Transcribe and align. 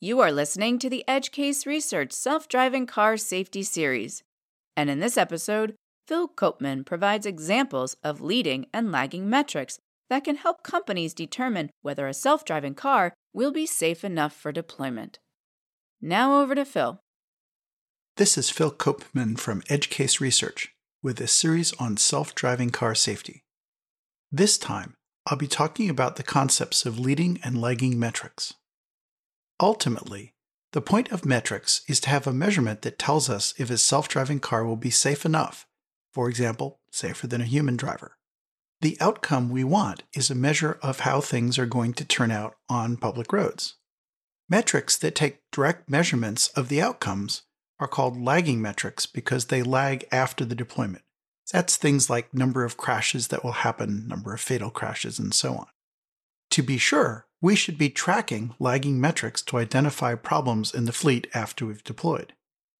You 0.00 0.20
are 0.20 0.30
listening 0.30 0.78
to 0.78 0.88
the 0.88 1.02
Edge 1.08 1.32
Case 1.32 1.66
Research 1.66 2.12
Self 2.12 2.46
Driving 2.46 2.86
Car 2.86 3.16
Safety 3.16 3.64
Series. 3.64 4.22
And 4.76 4.88
in 4.88 5.00
this 5.00 5.16
episode, 5.16 5.74
Phil 6.06 6.28
Koopman 6.28 6.86
provides 6.86 7.26
examples 7.26 7.96
of 8.04 8.20
leading 8.20 8.66
and 8.72 8.92
lagging 8.92 9.28
metrics 9.28 9.80
that 10.08 10.22
can 10.22 10.36
help 10.36 10.62
companies 10.62 11.14
determine 11.14 11.70
whether 11.82 12.06
a 12.06 12.14
self 12.14 12.44
driving 12.44 12.76
car 12.76 13.12
will 13.34 13.50
be 13.50 13.66
safe 13.66 14.04
enough 14.04 14.32
for 14.32 14.52
deployment. 14.52 15.18
Now 16.00 16.42
over 16.42 16.54
to 16.54 16.64
Phil. 16.64 17.00
This 18.18 18.38
is 18.38 18.50
Phil 18.50 18.70
Koopman 18.70 19.36
from 19.36 19.64
Edge 19.68 19.90
Case 19.90 20.20
Research 20.20 20.72
with 21.02 21.20
a 21.20 21.26
series 21.26 21.72
on 21.72 21.96
self 21.96 22.36
driving 22.36 22.70
car 22.70 22.94
safety. 22.94 23.42
This 24.30 24.58
time, 24.58 24.94
I'll 25.26 25.36
be 25.36 25.48
talking 25.48 25.90
about 25.90 26.14
the 26.14 26.22
concepts 26.22 26.86
of 26.86 27.00
leading 27.00 27.40
and 27.42 27.60
lagging 27.60 27.98
metrics. 27.98 28.54
Ultimately, 29.60 30.34
the 30.72 30.80
point 30.80 31.10
of 31.10 31.24
metrics 31.24 31.82
is 31.88 31.98
to 32.00 32.10
have 32.10 32.26
a 32.26 32.32
measurement 32.32 32.82
that 32.82 32.98
tells 32.98 33.28
us 33.30 33.54
if 33.56 33.70
a 33.70 33.78
self 33.78 34.08
driving 34.08 34.38
car 34.38 34.64
will 34.64 34.76
be 34.76 34.90
safe 34.90 35.24
enough, 35.24 35.66
for 36.12 36.28
example, 36.28 36.80
safer 36.90 37.26
than 37.26 37.40
a 37.40 37.46
human 37.46 37.76
driver. 37.76 38.18
The 38.80 38.96
outcome 39.00 39.50
we 39.50 39.64
want 39.64 40.04
is 40.14 40.30
a 40.30 40.36
measure 40.36 40.78
of 40.82 41.00
how 41.00 41.20
things 41.20 41.58
are 41.58 41.66
going 41.66 41.94
to 41.94 42.04
turn 42.04 42.30
out 42.30 42.56
on 42.68 42.96
public 42.96 43.32
roads. 43.32 43.74
Metrics 44.48 44.96
that 44.98 45.14
take 45.14 45.40
direct 45.50 45.90
measurements 45.90 46.48
of 46.50 46.68
the 46.68 46.80
outcomes 46.80 47.42
are 47.80 47.88
called 47.88 48.20
lagging 48.20 48.62
metrics 48.62 49.06
because 49.06 49.46
they 49.46 49.62
lag 49.62 50.06
after 50.12 50.44
the 50.44 50.54
deployment. 50.54 51.02
That's 51.52 51.76
things 51.76 52.08
like 52.08 52.32
number 52.34 52.64
of 52.64 52.76
crashes 52.76 53.28
that 53.28 53.42
will 53.42 53.52
happen, 53.52 54.06
number 54.06 54.34
of 54.34 54.40
fatal 54.40 54.70
crashes, 54.70 55.18
and 55.18 55.34
so 55.34 55.54
on. 55.54 55.66
To 56.50 56.62
be 56.62 56.78
sure, 56.78 57.26
we 57.40 57.54
should 57.54 57.78
be 57.78 57.90
tracking 57.90 58.54
lagging 58.58 59.00
metrics 59.00 59.42
to 59.42 59.58
identify 59.58 60.14
problems 60.14 60.74
in 60.74 60.84
the 60.84 60.92
fleet 60.92 61.26
after 61.34 61.66
we've 61.66 61.84
deployed. 61.84 62.32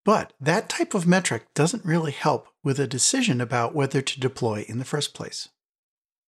But 0.04 0.32
that 0.40 0.68
type 0.68 0.94
of 0.94 1.06
metric 1.06 1.46
doesn't 1.54 1.84
really 1.84 2.12
help 2.12 2.48
with 2.64 2.80
a 2.80 2.86
decision 2.86 3.40
about 3.40 3.74
whether 3.74 4.00
to 4.00 4.20
deploy 4.20 4.64
in 4.68 4.78
the 4.78 4.84
first 4.84 5.14
place. 5.14 5.48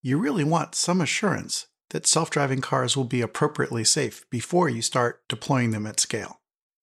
You 0.02 0.18
really 0.18 0.44
want 0.44 0.76
some 0.76 1.02
assurance 1.02 1.68
that 1.90 2.06
self 2.06 2.30
driving 2.30 2.62
cars 2.62 2.96
will 2.96 3.06
be 3.06 3.22
appropriately 3.22 3.84
safe 3.84 4.30
before 4.30 4.70
you 4.70 4.82
start 4.82 5.22
deploying 5.28 5.72
them 5.72 5.88
at 5.88 6.00
scale. 6.00 6.40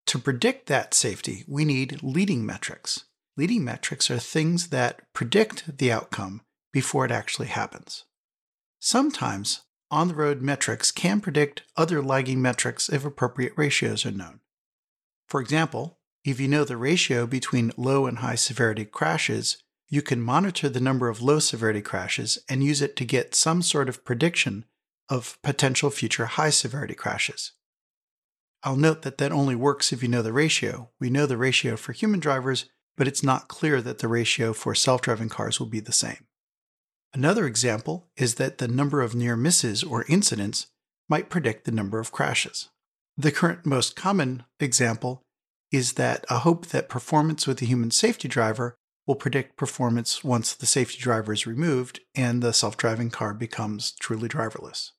To 0.06 0.18
predict 0.18 0.66
that 0.66 0.94
safety, 0.94 1.44
we 1.46 1.64
need 1.64 2.02
leading 2.02 2.46
metrics. 2.46 3.04
Leading 3.36 3.64
metrics 3.64 4.10
are 4.10 4.18
things 4.18 4.68
that 4.68 5.02
predict 5.12 5.78
the 5.78 5.92
outcome 5.92 6.42
before 6.72 7.04
it 7.04 7.10
actually 7.10 7.48
happens. 7.48 8.04
Sometimes 8.80 9.62
on 9.90 10.08
the 10.08 10.14
road 10.14 10.42
metrics 10.42 10.90
can 10.90 11.20
predict 11.20 11.62
other 11.76 12.02
lagging 12.02 12.42
metrics 12.42 12.88
if 12.88 13.04
appropriate 13.04 13.52
ratios 13.56 14.04
are 14.04 14.10
known. 14.10 14.40
For 15.28 15.40
example, 15.40 15.98
if 16.24 16.40
you 16.40 16.48
know 16.48 16.64
the 16.64 16.76
ratio 16.76 17.26
between 17.26 17.72
low 17.76 18.06
and 18.06 18.18
high 18.18 18.34
severity 18.34 18.84
crashes, 18.84 19.62
you 19.88 20.02
can 20.02 20.20
monitor 20.20 20.68
the 20.68 20.80
number 20.80 21.08
of 21.08 21.22
low 21.22 21.38
severity 21.38 21.80
crashes 21.80 22.38
and 22.48 22.64
use 22.64 22.82
it 22.82 22.96
to 22.96 23.04
get 23.04 23.34
some 23.34 23.62
sort 23.62 23.88
of 23.88 24.04
prediction 24.04 24.64
of 25.08 25.38
potential 25.42 25.90
future 25.90 26.26
high 26.26 26.50
severity 26.50 26.94
crashes. 26.94 27.52
I'll 28.64 28.76
note 28.76 29.02
that 29.02 29.18
that 29.18 29.30
only 29.30 29.54
works 29.54 29.92
if 29.92 30.02
you 30.02 30.08
know 30.08 30.22
the 30.22 30.32
ratio. 30.32 30.90
We 30.98 31.10
know 31.10 31.26
the 31.26 31.36
ratio 31.36 31.76
for 31.76 31.92
human 31.92 32.18
drivers, 32.18 32.68
but 32.96 33.06
it's 33.06 33.22
not 33.22 33.46
clear 33.46 33.80
that 33.82 33.98
the 33.98 34.08
ratio 34.08 34.52
for 34.52 34.74
self 34.74 35.02
driving 35.02 35.28
cars 35.28 35.60
will 35.60 35.68
be 35.68 35.80
the 35.80 35.92
same. 35.92 36.26
Another 37.16 37.46
example 37.46 38.10
is 38.18 38.34
that 38.34 38.58
the 38.58 38.68
number 38.68 39.00
of 39.00 39.14
near 39.14 39.36
misses 39.36 39.82
or 39.82 40.04
incidents 40.06 40.66
might 41.08 41.30
predict 41.30 41.64
the 41.64 41.72
number 41.72 41.98
of 41.98 42.12
crashes. 42.12 42.68
The 43.16 43.32
current 43.32 43.64
most 43.64 43.96
common 43.96 44.42
example 44.60 45.22
is 45.72 45.94
that 45.94 46.26
a 46.28 46.40
hope 46.40 46.66
that 46.66 46.90
performance 46.90 47.46
with 47.46 47.62
a 47.62 47.64
human 47.64 47.90
safety 47.90 48.28
driver 48.28 48.76
will 49.06 49.14
predict 49.14 49.56
performance 49.56 50.22
once 50.22 50.52
the 50.52 50.66
safety 50.66 50.98
driver 50.98 51.32
is 51.32 51.46
removed 51.46 52.00
and 52.14 52.42
the 52.42 52.52
self 52.52 52.76
driving 52.76 53.08
car 53.08 53.32
becomes 53.32 53.92
truly 53.92 54.28
driverless. 54.28 54.90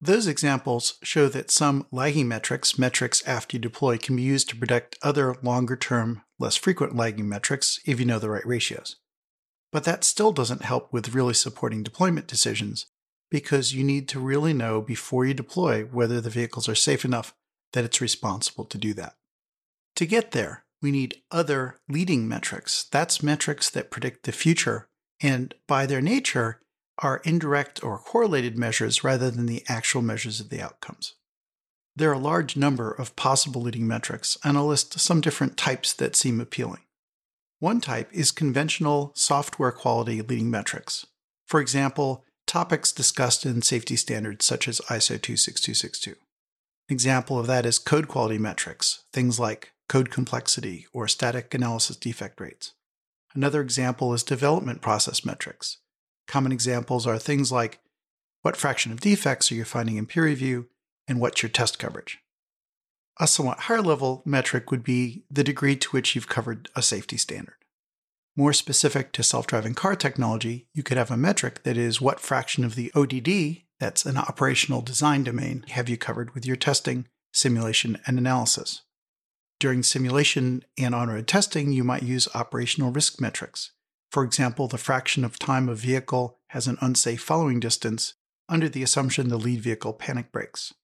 Those 0.00 0.26
examples 0.26 0.98
show 1.04 1.28
that 1.28 1.52
some 1.52 1.86
lagging 1.92 2.26
metrics, 2.26 2.76
metrics 2.76 3.22
after 3.24 3.56
you 3.56 3.60
deploy, 3.60 3.98
can 3.98 4.16
be 4.16 4.22
used 4.22 4.48
to 4.48 4.56
predict 4.56 4.98
other 5.00 5.36
longer 5.44 5.76
term, 5.76 6.22
less 6.40 6.56
frequent 6.56 6.96
lagging 6.96 7.28
metrics 7.28 7.78
if 7.86 8.00
you 8.00 8.04
know 8.04 8.18
the 8.18 8.30
right 8.30 8.44
ratios. 8.44 8.96
But 9.72 9.84
that 9.84 10.04
still 10.04 10.32
doesn't 10.32 10.62
help 10.62 10.92
with 10.92 11.14
really 11.14 11.34
supporting 11.34 11.82
deployment 11.82 12.26
decisions 12.26 12.86
because 13.30 13.74
you 13.74 13.82
need 13.82 14.08
to 14.08 14.20
really 14.20 14.52
know 14.52 14.80
before 14.80 15.26
you 15.26 15.34
deploy 15.34 15.82
whether 15.84 16.20
the 16.20 16.30
vehicles 16.30 16.68
are 16.68 16.74
safe 16.74 17.04
enough 17.04 17.34
that 17.72 17.84
it's 17.84 18.00
responsible 18.00 18.64
to 18.64 18.78
do 18.78 18.94
that. 18.94 19.14
To 19.96 20.06
get 20.06 20.30
there, 20.30 20.64
we 20.80 20.90
need 20.90 21.22
other 21.30 21.78
leading 21.88 22.28
metrics. 22.28 22.84
That's 22.84 23.22
metrics 23.22 23.70
that 23.70 23.90
predict 23.90 24.24
the 24.24 24.32
future 24.32 24.88
and, 25.20 25.54
by 25.66 25.86
their 25.86 26.02
nature, 26.02 26.60
are 26.98 27.20
indirect 27.24 27.82
or 27.82 27.98
correlated 27.98 28.56
measures 28.56 29.02
rather 29.02 29.30
than 29.30 29.46
the 29.46 29.64
actual 29.68 30.02
measures 30.02 30.40
of 30.40 30.48
the 30.48 30.60
outcomes. 30.60 31.14
There 31.94 32.10
are 32.10 32.14
a 32.14 32.18
large 32.18 32.56
number 32.56 32.90
of 32.90 33.16
possible 33.16 33.62
leading 33.62 33.86
metrics, 33.86 34.36
and 34.44 34.56
I'll 34.56 34.66
list 34.66 34.98
some 34.98 35.20
different 35.20 35.56
types 35.56 35.92
that 35.94 36.14
seem 36.14 36.40
appealing. 36.40 36.82
One 37.58 37.80
type 37.80 38.10
is 38.12 38.32
conventional 38.32 39.12
software 39.14 39.72
quality 39.72 40.20
leading 40.20 40.50
metrics. 40.50 41.06
For 41.46 41.58
example, 41.58 42.22
topics 42.46 42.92
discussed 42.92 43.46
in 43.46 43.62
safety 43.62 43.96
standards 43.96 44.44
such 44.44 44.68
as 44.68 44.80
ISO 44.90 45.20
26262. 45.20 46.10
An 46.10 46.16
Example 46.90 47.38
of 47.38 47.46
that 47.46 47.64
is 47.64 47.78
code 47.78 48.08
quality 48.08 48.36
metrics, 48.36 49.04
things 49.12 49.40
like 49.40 49.72
code 49.88 50.10
complexity 50.10 50.86
or 50.92 51.08
static 51.08 51.54
analysis 51.54 51.96
defect 51.96 52.40
rates. 52.40 52.72
Another 53.34 53.62
example 53.62 54.12
is 54.12 54.22
development 54.22 54.82
process 54.82 55.24
metrics. 55.24 55.78
Common 56.26 56.52
examples 56.52 57.06
are 57.06 57.18
things 57.18 57.50
like 57.50 57.80
what 58.42 58.56
fraction 58.56 58.92
of 58.92 59.00
defects 59.00 59.50
are 59.50 59.54
you 59.54 59.64
finding 59.64 59.96
in 59.96 60.06
peer 60.06 60.24
review 60.24 60.68
and 61.08 61.20
what's 61.20 61.42
your 61.42 61.50
test 61.50 61.78
coverage. 61.78 62.18
A 63.18 63.26
somewhat 63.26 63.60
higher 63.60 63.80
level 63.80 64.22
metric 64.26 64.70
would 64.70 64.82
be 64.82 65.24
the 65.30 65.44
degree 65.44 65.76
to 65.76 65.88
which 65.90 66.14
you've 66.14 66.28
covered 66.28 66.68
a 66.76 66.82
safety 66.82 67.16
standard. 67.16 67.56
More 68.36 68.52
specific 68.52 69.12
to 69.12 69.22
self 69.22 69.46
driving 69.46 69.74
car 69.74 69.96
technology, 69.96 70.68
you 70.74 70.82
could 70.82 70.98
have 70.98 71.10
a 71.10 71.16
metric 71.16 71.62
that 71.62 71.78
is 71.78 72.00
what 72.00 72.20
fraction 72.20 72.64
of 72.64 72.74
the 72.74 72.92
ODD, 72.94 73.62
that's 73.80 74.04
an 74.04 74.18
operational 74.18 74.82
design 74.82 75.24
domain, 75.24 75.64
have 75.68 75.88
you 75.88 75.96
covered 75.96 76.34
with 76.34 76.44
your 76.44 76.56
testing, 76.56 77.06
simulation, 77.32 77.98
and 78.06 78.18
analysis. 78.18 78.82
During 79.58 79.82
simulation 79.82 80.64
and 80.76 80.94
on 80.94 81.08
road 81.08 81.26
testing, 81.26 81.72
you 81.72 81.84
might 81.84 82.02
use 82.02 82.28
operational 82.34 82.92
risk 82.92 83.20
metrics. 83.20 83.72
For 84.10 84.22
example, 84.22 84.68
the 84.68 84.78
fraction 84.78 85.24
of 85.24 85.38
time 85.38 85.68
a 85.70 85.74
vehicle 85.74 86.38
has 86.48 86.66
an 86.66 86.76
unsafe 86.82 87.22
following 87.22 87.60
distance 87.60 88.14
under 88.48 88.68
the 88.68 88.82
assumption 88.82 89.28
the 89.28 89.38
lead 89.38 89.62
vehicle 89.62 89.94
panic 89.94 90.30
brakes. 90.30 90.74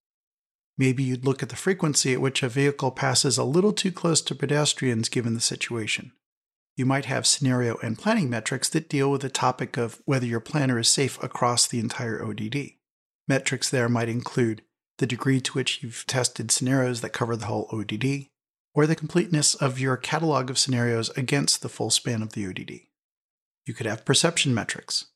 Maybe 0.78 1.02
you'd 1.02 1.24
look 1.24 1.42
at 1.42 1.48
the 1.48 1.56
frequency 1.56 2.12
at 2.12 2.20
which 2.20 2.42
a 2.42 2.48
vehicle 2.48 2.90
passes 2.90 3.38
a 3.38 3.44
little 3.44 3.72
too 3.72 3.92
close 3.92 4.20
to 4.22 4.34
pedestrians 4.34 5.08
given 5.08 5.34
the 5.34 5.40
situation. 5.40 6.12
You 6.76 6.86
might 6.86 7.04
have 7.04 7.26
scenario 7.26 7.76
and 7.82 7.98
planning 7.98 8.30
metrics 8.30 8.68
that 8.70 8.88
deal 8.88 9.10
with 9.10 9.20
the 9.20 9.28
topic 9.28 9.76
of 9.76 10.00
whether 10.06 10.26
your 10.26 10.40
planner 10.40 10.78
is 10.78 10.88
safe 10.88 11.22
across 11.22 11.66
the 11.66 11.78
entire 11.78 12.24
ODD. 12.24 12.72
Metrics 13.28 13.68
there 13.68 13.88
might 13.88 14.08
include 14.08 14.62
the 14.98 15.06
degree 15.06 15.40
to 15.40 15.52
which 15.52 15.82
you've 15.82 16.06
tested 16.06 16.50
scenarios 16.50 17.00
that 17.00 17.12
cover 17.12 17.36
the 17.36 17.46
whole 17.46 17.68
ODD, 17.72 18.28
or 18.74 18.86
the 18.86 18.96
completeness 18.96 19.54
of 19.54 19.78
your 19.78 19.96
catalog 19.96 20.48
of 20.48 20.58
scenarios 20.58 21.10
against 21.10 21.60
the 21.60 21.68
full 21.68 21.90
span 21.90 22.22
of 22.22 22.32
the 22.32 22.46
ODD. 22.46 22.80
You 23.66 23.74
could 23.74 23.86
have 23.86 24.04
perception 24.04 24.54
metrics, 24.54 25.06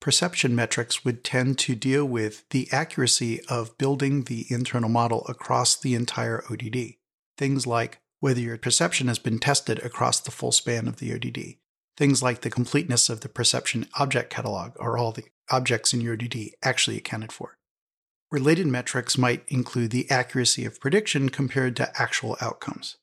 Perception 0.00 0.54
metrics 0.54 1.04
would 1.04 1.24
tend 1.24 1.58
to 1.58 1.74
deal 1.74 2.04
with 2.04 2.48
the 2.50 2.68
accuracy 2.70 3.40
of 3.48 3.76
building 3.78 4.24
the 4.24 4.46
internal 4.50 4.88
model 4.88 5.24
across 5.28 5.76
the 5.76 5.94
entire 5.94 6.44
ODD. 6.50 6.94
Things 7.36 7.66
like 7.66 7.98
whether 8.20 8.40
your 8.40 8.58
perception 8.58 9.08
has 9.08 9.18
been 9.18 9.38
tested 9.38 9.78
across 9.80 10.20
the 10.20 10.30
full 10.30 10.52
span 10.52 10.88
of 10.88 10.96
the 10.96 11.12
ODD. 11.12 11.56
Things 11.96 12.22
like 12.22 12.42
the 12.42 12.50
completeness 12.50 13.08
of 13.08 13.20
the 13.20 13.28
perception 13.28 13.88
object 13.98 14.30
catalog, 14.30 14.72
or 14.76 14.98
all 14.98 15.12
the 15.12 15.24
objects 15.50 15.94
in 15.94 16.00
your 16.00 16.14
ODD 16.14 16.50
actually 16.62 16.98
accounted 16.98 17.32
for. 17.32 17.56
Related 18.30 18.66
metrics 18.66 19.16
might 19.16 19.44
include 19.48 19.92
the 19.92 20.10
accuracy 20.10 20.64
of 20.64 20.80
prediction 20.80 21.28
compared 21.28 21.76
to 21.76 22.00
actual 22.00 22.36
outcomes. 22.40 22.96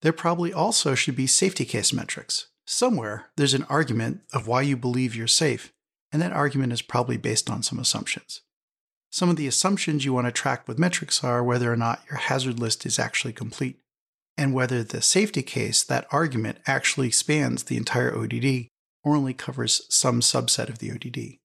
There 0.00 0.12
probably 0.12 0.52
also 0.52 0.94
should 0.94 1.14
be 1.14 1.26
safety 1.26 1.64
case 1.64 1.92
metrics. 1.92 2.48
Somewhere, 2.66 3.26
there's 3.36 3.54
an 3.54 3.66
argument 3.68 4.22
of 4.32 4.48
why 4.48 4.62
you 4.62 4.76
believe 4.76 5.14
you're 5.14 5.26
safe, 5.26 5.72
and 6.12 6.20
that 6.20 6.32
argument 6.32 6.72
is 6.72 6.82
probably 6.82 7.16
based 7.16 7.48
on 7.48 7.62
some 7.62 7.78
assumptions. 7.78 8.42
Some 9.10 9.28
of 9.28 9.36
the 9.36 9.46
assumptions 9.46 10.04
you 10.04 10.12
want 10.12 10.26
to 10.26 10.32
track 10.32 10.66
with 10.68 10.78
metrics 10.78 11.22
are 11.24 11.42
whether 11.42 11.72
or 11.72 11.76
not 11.76 12.02
your 12.08 12.18
hazard 12.18 12.58
list 12.58 12.86
is 12.86 12.98
actually 12.98 13.32
complete, 13.32 13.78
and 14.36 14.54
whether 14.54 14.82
the 14.82 15.02
safety 15.02 15.42
case, 15.42 15.82
that 15.84 16.06
argument, 16.10 16.58
actually 16.66 17.10
spans 17.10 17.64
the 17.64 17.76
entire 17.76 18.16
ODD 18.16 18.68
or 19.04 19.16
only 19.16 19.34
covers 19.34 19.86
some 19.88 20.20
subset 20.20 20.68
of 20.68 20.78
the 20.78 20.90
ODD. 20.90 21.38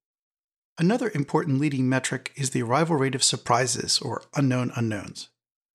Another 0.79 1.11
important 1.15 1.59
leading 1.59 1.89
metric 1.89 2.31
is 2.35 2.51
the 2.51 2.61
arrival 2.61 2.95
rate 2.95 3.15
of 3.15 3.23
surprises 3.23 3.99
or 3.99 4.21
unknown 4.35 4.71
unknowns. 4.75 5.29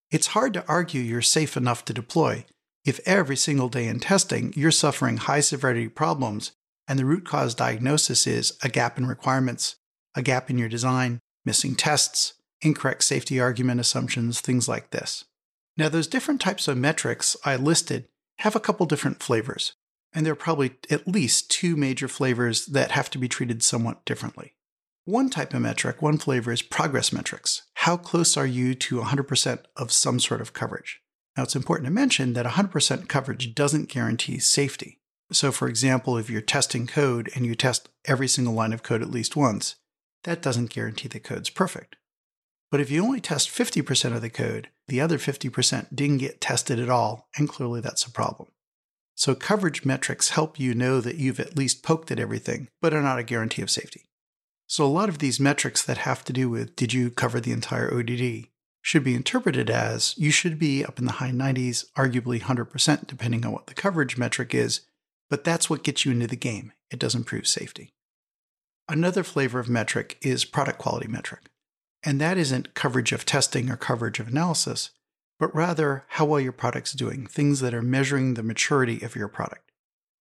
It's 0.09 0.27
hard 0.27 0.53
to 0.53 0.65
argue 0.67 1.01
you're 1.01 1.21
safe 1.21 1.57
enough 1.57 1.83
to 1.85 1.93
deploy 1.93 2.45
if 2.85 2.99
every 3.05 3.35
single 3.35 3.69
day 3.69 3.87
in 3.87 3.99
testing 3.99 4.53
you're 4.55 4.71
suffering 4.71 5.17
high 5.17 5.39
severity 5.41 5.89
problems 5.89 6.53
and 6.87 6.99
the 6.99 7.05
root 7.05 7.25
cause 7.25 7.55
diagnosis 7.55 8.27
is 8.27 8.57
a 8.61 8.69
gap 8.69 8.97
in 8.97 9.05
requirements, 9.05 9.75
a 10.15 10.21
gap 10.21 10.49
in 10.49 10.57
your 10.57 10.69
design, 10.69 11.19
missing 11.45 11.75
tests, 11.75 12.33
incorrect 12.61 13.03
safety 13.03 13.39
argument 13.39 13.79
assumptions, 13.79 14.41
things 14.41 14.67
like 14.67 14.91
this. 14.91 15.25
Now, 15.77 15.89
those 15.89 16.07
different 16.07 16.39
types 16.39 16.67
of 16.67 16.77
metrics 16.77 17.35
I 17.43 17.55
listed 17.55 18.07
have 18.39 18.55
a 18.55 18.59
couple 18.59 18.85
different 18.85 19.23
flavors, 19.23 19.73
and 20.13 20.25
there 20.25 20.33
are 20.33 20.35
probably 20.35 20.75
at 20.89 21.07
least 21.07 21.49
two 21.49 21.75
major 21.75 22.07
flavors 22.07 22.67
that 22.67 22.91
have 22.91 23.09
to 23.11 23.17
be 23.17 23.27
treated 23.27 23.63
somewhat 23.63 24.05
differently. 24.05 24.55
One 25.05 25.29
type 25.29 25.53
of 25.53 25.61
metric, 25.61 26.01
one 26.01 26.17
flavor 26.17 26.51
is 26.51 26.61
progress 26.61 27.11
metrics. 27.11 27.63
How 27.75 27.97
close 27.97 28.37
are 28.37 28.45
you 28.45 28.73
to 28.75 29.01
100% 29.01 29.59
of 29.75 29.91
some 29.91 30.19
sort 30.19 30.39
of 30.39 30.53
coverage? 30.53 31.01
Now, 31.35 31.43
it's 31.43 31.55
important 31.55 31.87
to 31.87 31.91
mention 31.91 32.33
that 32.33 32.45
100% 32.45 33.09
coverage 33.09 33.55
doesn't 33.55 33.89
guarantee 33.89 34.39
safety. 34.39 34.99
So, 35.33 35.51
for 35.51 35.67
example, 35.67 36.17
if 36.17 36.29
you're 36.29 36.41
testing 36.41 36.85
code 36.85 37.29
and 37.35 37.45
you 37.45 37.55
test 37.55 37.89
every 38.05 38.27
single 38.27 38.53
line 38.53 38.71
of 38.71 38.83
code 38.83 39.01
at 39.01 39.09
least 39.09 39.35
once, 39.35 39.75
that 40.23 40.41
doesn't 40.41 40.69
guarantee 40.69 41.07
the 41.07 41.19
code's 41.19 41.49
perfect. 41.49 41.95
But 42.71 42.79
if 42.79 42.89
you 42.89 43.03
only 43.03 43.19
test 43.19 43.49
50% 43.49 44.15
of 44.15 44.21
the 44.21 44.29
code, 44.29 44.69
the 44.87 45.01
other 45.01 45.17
50% 45.17 45.95
didn't 45.95 46.19
get 46.19 46.41
tested 46.41 46.79
at 46.79 46.89
all, 46.89 47.27
and 47.37 47.49
clearly 47.49 47.81
that's 47.81 48.05
a 48.05 48.11
problem. 48.11 48.49
So, 49.15 49.35
coverage 49.35 49.85
metrics 49.85 50.29
help 50.29 50.59
you 50.59 50.73
know 50.73 51.01
that 51.01 51.17
you've 51.17 51.39
at 51.39 51.57
least 51.57 51.83
poked 51.83 52.11
at 52.11 52.19
everything, 52.19 52.67
but 52.81 52.93
are 52.93 53.01
not 53.01 53.19
a 53.19 53.23
guarantee 53.23 53.61
of 53.61 53.69
safety. 53.69 54.09
So, 54.67 54.85
a 54.85 54.87
lot 54.87 55.09
of 55.09 55.19
these 55.19 55.39
metrics 55.39 55.83
that 55.83 55.99
have 55.99 56.23
to 56.25 56.33
do 56.33 56.49
with 56.49 56.75
did 56.75 56.93
you 56.93 57.11
cover 57.11 57.39
the 57.39 57.51
entire 57.51 57.93
ODD 57.93 58.47
should 58.81 59.03
be 59.03 59.15
interpreted 59.15 59.69
as 59.69 60.13
you 60.17 60.29
should 60.31 60.59
be 60.59 60.83
up 60.83 60.99
in 60.99 61.05
the 61.05 61.13
high 61.13 61.31
90s, 61.31 61.85
arguably 61.97 62.41
100%, 62.41 63.07
depending 63.07 63.45
on 63.45 63.51
what 63.51 63.67
the 63.67 63.73
coverage 63.73 64.17
metric 64.17 64.53
is, 64.53 64.81
but 65.33 65.43
that's 65.43 65.67
what 65.67 65.81
gets 65.81 66.05
you 66.05 66.11
into 66.11 66.27
the 66.27 66.35
game. 66.35 66.73
It 66.91 66.99
doesn't 66.99 67.23
prove 67.23 67.47
safety. 67.47 67.89
Another 68.87 69.23
flavor 69.23 69.59
of 69.59 69.67
metric 69.67 70.15
is 70.21 70.45
product 70.45 70.77
quality 70.77 71.07
metric. 71.07 71.49
And 72.03 72.21
that 72.21 72.37
isn't 72.37 72.75
coverage 72.75 73.11
of 73.11 73.25
testing 73.25 73.71
or 73.71 73.75
coverage 73.75 74.19
of 74.19 74.27
analysis, 74.27 74.91
but 75.39 75.55
rather 75.55 76.05
how 76.09 76.25
well 76.25 76.39
your 76.39 76.51
product's 76.51 76.93
doing, 76.93 77.25
things 77.25 77.61
that 77.61 77.73
are 77.73 77.81
measuring 77.81 78.35
the 78.35 78.43
maturity 78.43 79.01
of 79.01 79.15
your 79.15 79.27
product. 79.27 79.71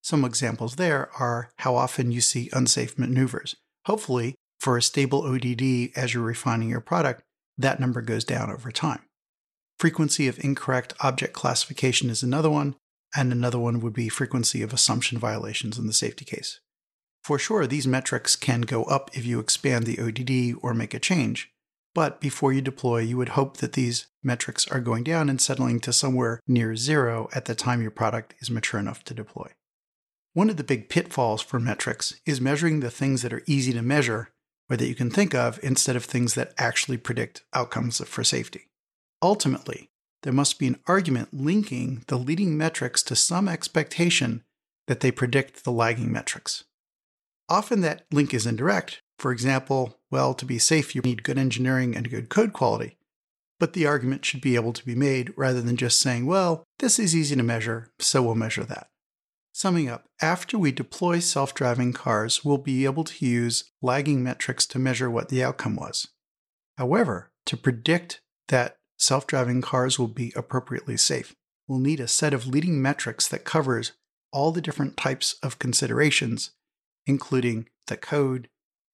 Some 0.03 0.25
examples 0.25 0.77
there 0.77 1.11
are 1.19 1.51
how 1.59 1.77
often 1.77 2.11
you 2.11 2.23
see 2.23 2.49
unsafe 2.55 2.99
maneuvers. 2.99 3.55
Hopefully, 3.85 4.35
for 4.61 4.79
a 4.79 4.83
stable 4.83 5.25
ODD 5.27 5.91
as 5.95 6.15
you're 6.15 6.23
refining 6.23 6.71
your 6.71 6.81
product, 6.81 7.21
that 7.59 7.79
number 7.79 8.01
goes 8.01 8.25
down 8.25 8.51
over 8.51 8.73
time. 8.73 9.03
Frequency 9.79 10.27
of 10.27 10.43
incorrect 10.43 10.95
object 11.01 11.35
classification 11.35 12.09
is 12.09 12.23
another 12.23 12.49
one, 12.49 12.77
and 13.15 13.33
another 13.33 13.59
one 13.59 13.81
would 13.81 13.93
be 13.93 14.09
frequency 14.09 14.63
of 14.63 14.73
assumption 14.73 15.19
violations 15.19 15.79
in 15.79 15.87
the 15.87 15.93
safety 15.93 16.25
case. 16.25 16.61
For 17.23 17.39
sure, 17.39 17.67
these 17.67 17.87
metrics 17.87 18.35
can 18.35 18.63
go 18.63 18.85
up 18.85 19.11
if 19.15 19.25
you 19.25 19.39
expand 19.39 19.87
the 19.87 20.01
ODD 20.01 20.59
or 20.63 20.75
make 20.75 20.95
a 20.95 20.99
change, 20.99 21.53
but 21.95 22.21
before 22.21 22.53
you 22.53 22.63
deploy, 22.63 22.99
you 22.99 23.17
would 23.17 23.31
hope 23.31 23.59
that 23.59 23.75
these 23.75 24.07
metrics 24.23 24.67
are 24.69 24.81
going 24.81 25.05
down 25.05 25.29
and 25.29 25.41
settling 25.41 25.79
to 25.81 25.93
somewhere 25.93 26.41
near 26.49 26.75
zero 26.75 27.29
at 27.35 27.45
the 27.45 27.55
time 27.55 27.83
your 27.83 27.91
product 27.91 28.35
is 28.41 28.51
mature 28.51 28.81
enough 28.81 29.05
to 29.05 29.15
deploy. 29.15 29.51
One 30.33 30.49
of 30.49 30.57
the 30.57 30.65
big 30.65 30.89
pitfalls 30.89 31.43
for 31.43 31.61
metrics 31.61 32.19
is 32.25 32.41
measuring 32.41 32.81
the 32.81 32.91
things 32.91 33.21
that 33.23 33.33
are 33.33 33.43
easy 33.47 33.73
to 33.75 33.83
measure 33.83 34.31
or 34.71 34.77
that 34.77 34.89
you 34.89 34.95
can 34.95 35.11
think 35.11 35.35
of 35.35 35.61
instead 35.63 35.97
of 35.97 36.05
things 36.05 36.35
that 36.35 36.55
actually 36.57 36.97
predict 36.97 37.43
outcomes 37.53 38.03
for 38.07 38.25
safety. 38.25 38.71
Ultimately, 39.21 39.91
there 40.23 40.33
must 40.33 40.59
be 40.59 40.67
an 40.67 40.79
argument 40.87 41.29
linking 41.33 42.05
the 42.07 42.19
leading 42.19 42.57
metrics 42.57 43.03
to 43.05 43.17
some 43.17 43.49
expectation 43.49 44.43
that 44.87 45.01
they 45.01 45.11
predict 45.11 45.65
the 45.65 45.73
lagging 45.73 46.13
metrics. 46.13 46.65
Often 47.49 47.81
that 47.83 48.07
link 48.13 48.33
is 48.33 48.47
indirect. 48.47 49.03
For 49.19 49.33
example, 49.33 49.99
well, 50.11 50.35
to 50.35 50.45
be 50.45 50.59
safe, 50.59 50.95
you 50.95 51.03
need 51.03 51.23
good 51.23 51.39
engineering 51.39 51.97
and 51.97 52.11
good 52.11 52.29
code 52.29 52.53
quality. 52.53 52.97
But 53.61 53.75
the 53.75 53.87
argument 53.87 54.25
should 54.25 54.41
be 54.41 54.57
able 54.57 54.73
to 54.73 54.85
be 54.85 54.95
made 54.95 55.33
rather 55.37 55.61
than 55.61 55.77
just 55.77 56.01
saying, 56.01 56.27
well, 56.27 56.65
this 56.79 56.99
is 56.99 57.15
easy 57.15 57.37
to 57.37 57.43
measure, 57.43 57.91
so 57.99 58.23
we'll 58.23 58.35
measure 58.35 58.65
that. 58.65 58.89
Summing 59.53 59.89
up, 59.89 60.07
after 60.21 60.59
we 60.59 60.73
deploy 60.73 61.19
self 61.19 61.55
driving 61.55 61.93
cars, 61.93 62.45
we'll 62.45 62.59
be 62.59 62.85
able 62.85 63.05
to 63.05 63.25
use 63.25 63.71
lagging 63.83 64.23
metrics 64.23 64.67
to 64.67 64.79
measure 64.79 65.11
what 65.11 65.29
the 65.29 65.45
outcome 65.45 65.77
was. 65.77 66.09
However, 66.79 67.31
to 67.47 67.57
predict 67.57 68.23
that 68.49 68.79
self 69.03 69.27
driving 69.27 69.61
cars 69.61 69.99
will 69.99 70.09
be 70.09 70.33
appropriately 70.37 70.97
safe, 70.97 71.35
we'll 71.67 71.79
need 71.79 72.01
a 72.01 72.09
set 72.09 72.33
of 72.33 72.47
leading 72.47 72.81
metrics 72.81 73.27
that 73.29 73.45
covers 73.45 73.93
all 74.33 74.53
the 74.53 74.61
different 74.61 74.97
types 74.97 75.37
of 75.43 75.59
considerations, 75.59 76.53
including 77.07 77.69
the 77.89 77.97
code 77.97 78.49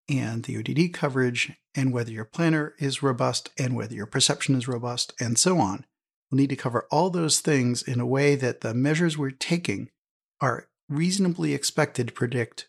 and 0.09 0.45
the 0.45 0.57
ODD 0.57 0.93
coverage, 0.95 1.53
and 1.75 1.93
whether 1.93 2.11
your 2.11 2.25
planner 2.25 2.75
is 2.79 3.03
robust 3.03 3.51
and 3.59 3.77
whether 3.77 3.95
your 3.95 4.07
perception 4.07 4.55
is 4.57 4.67
robust, 4.67 5.13
and 5.21 5.39
so 5.39 5.59
on. 5.59 5.85
We'll 6.31 6.41
need 6.41 6.51
to 6.51 6.57
cover 6.57 6.87
all 6.91 7.11
those 7.11 7.41
things 7.41 7.83
in 7.83 8.01
a 8.01 8.07
way 8.07 8.35
that 8.35 8.63
the 8.63 8.75
measures 8.75 9.19
we're 9.19 9.31
taking 9.31 9.91
are 10.41 10.69
reasonably 10.89 11.53
expected 11.53 12.09
to 12.09 12.15
predict 12.15 12.69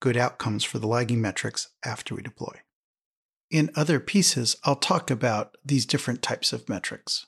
good 0.00 0.16
outcomes 0.16 0.64
for 0.64 0.78
the 0.78 0.88
lagging 0.88 1.20
metrics 1.20 1.68
after 1.84 2.14
we 2.14 2.22
deploy. 2.22 2.60
In 3.50 3.70
other 3.74 3.98
pieces, 3.98 4.56
I'll 4.64 4.76
talk 4.76 5.10
about 5.10 5.56
these 5.64 5.84
different 5.84 6.22
types 6.22 6.52
of 6.52 6.68
metrics. 6.68 7.26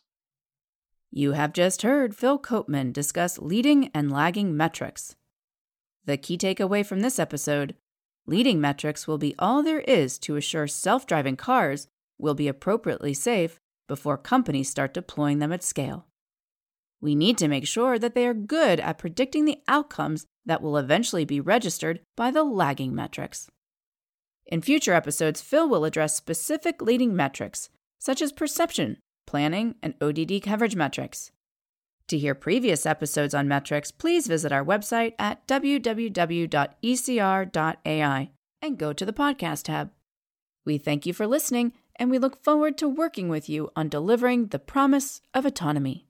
You 1.10 1.32
have 1.32 1.52
just 1.52 1.82
heard 1.82 2.14
Phil 2.14 2.38
Koopman 2.38 2.92
discuss 2.92 3.38
leading 3.38 3.90
and 3.92 4.10
lagging 4.10 4.56
metrics. 4.56 5.16
The 6.04 6.16
key 6.16 6.38
takeaway 6.38 6.86
from 6.86 7.00
this 7.00 7.18
episode 7.18 7.74
leading 8.24 8.60
metrics 8.60 9.08
will 9.08 9.18
be 9.18 9.34
all 9.38 9.62
there 9.62 9.80
is 9.80 10.18
to 10.20 10.36
assure 10.36 10.68
self 10.68 11.06
driving 11.06 11.36
cars 11.36 11.88
will 12.18 12.34
be 12.34 12.48
appropriately 12.48 13.14
safe 13.14 13.60
before 13.88 14.16
companies 14.16 14.70
start 14.70 14.94
deploying 14.94 15.40
them 15.40 15.52
at 15.52 15.62
scale. 15.62 16.06
We 17.00 17.16
need 17.16 17.36
to 17.38 17.48
make 17.48 17.66
sure 17.66 17.98
that 17.98 18.14
they 18.14 18.26
are 18.26 18.34
good 18.34 18.78
at 18.78 18.98
predicting 18.98 19.44
the 19.44 19.58
outcomes 19.66 20.26
that 20.46 20.62
will 20.62 20.76
eventually 20.76 21.24
be 21.24 21.40
registered 21.40 22.00
by 22.16 22.30
the 22.30 22.44
lagging 22.44 22.94
metrics. 22.94 23.50
In 24.52 24.60
future 24.60 24.92
episodes, 24.92 25.40
Phil 25.40 25.66
will 25.66 25.86
address 25.86 26.14
specific 26.14 26.82
leading 26.82 27.16
metrics, 27.16 27.70
such 27.98 28.20
as 28.20 28.32
perception, 28.32 28.98
planning, 29.26 29.76
and 29.82 29.94
ODD 30.02 30.42
coverage 30.42 30.76
metrics. 30.76 31.30
To 32.08 32.18
hear 32.18 32.34
previous 32.34 32.84
episodes 32.84 33.32
on 33.32 33.48
metrics, 33.48 33.90
please 33.90 34.26
visit 34.26 34.52
our 34.52 34.62
website 34.62 35.14
at 35.18 35.46
www.ecr.ai 35.46 36.50
and 38.60 38.78
go 38.78 38.92
to 38.92 39.06
the 39.06 39.12
podcast 39.14 39.62
tab. 39.62 39.90
We 40.66 40.76
thank 40.76 41.06
you 41.06 41.14
for 41.14 41.26
listening, 41.26 41.72
and 41.96 42.10
we 42.10 42.18
look 42.18 42.44
forward 42.44 42.76
to 42.76 42.88
working 42.90 43.30
with 43.30 43.48
you 43.48 43.70
on 43.74 43.88
delivering 43.88 44.48
the 44.48 44.58
promise 44.58 45.22
of 45.32 45.46
autonomy. 45.46 46.08